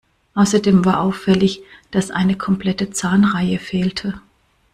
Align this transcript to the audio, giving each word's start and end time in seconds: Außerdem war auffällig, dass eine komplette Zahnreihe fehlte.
Außerdem 0.33 0.83
war 0.83 1.01
auffällig, 1.01 1.61
dass 1.91 2.09
eine 2.09 2.35
komplette 2.35 2.89
Zahnreihe 2.89 3.59
fehlte. 3.59 4.19